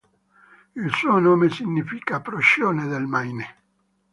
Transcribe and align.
Il 0.75 0.91
suo 0.95 1.19
nome 1.19 1.51
significa 1.51 2.21
"procione 2.21 2.87
del 2.87 3.05
Maine". 3.05 3.55